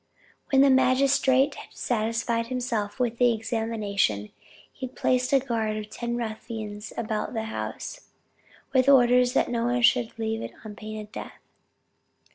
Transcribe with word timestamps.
When 0.49 0.61
the 0.61 0.71
magistrate 0.71 1.53
had 1.53 1.75
satisfied 1.75 2.47
himself 2.47 2.99
with 2.99 3.19
the 3.19 3.33
examination, 3.33 4.31
he 4.73 4.87
placed 4.87 5.31
a 5.31 5.37
guard 5.39 5.77
of 5.77 5.91
ten 5.91 6.15
ruffians 6.15 6.91
about 6.97 7.35
the 7.35 7.43
house, 7.43 8.09
with 8.73 8.89
orders 8.89 9.33
that 9.33 9.51
no 9.51 9.65
one 9.65 9.83
should 9.83 10.05
enter 10.05 10.23
or 10.23 10.25
leave 10.25 10.41
it 10.41 10.53
on 10.65 10.75
pain 10.75 10.99
of 10.99 11.11
death. 11.11 11.39